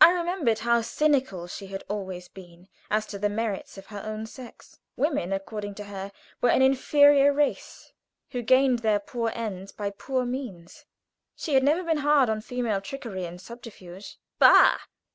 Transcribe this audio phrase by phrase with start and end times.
[0.00, 4.24] I remembered how cynical she had always been as to the merits of her own
[4.24, 4.78] sex.
[4.96, 6.10] Women, according to her,
[6.40, 7.92] were an inferior race,
[8.30, 10.86] who gained their poor ends by poor means.
[11.36, 14.16] She had never been hard upon female trickery and subterfuge.
[14.38, 14.78] Bah!